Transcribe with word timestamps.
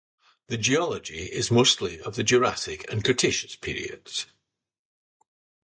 The 0.47 0.57
geology 0.57 1.25
is 1.25 1.51
mostly 1.51 1.99
of 2.01 2.15
the 2.15 2.23
Jurassic 2.23 2.91
and 2.91 3.03
Cretaceous 3.03 3.55
periods. 3.55 4.25